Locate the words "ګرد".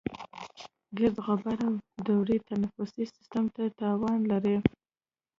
0.97-1.15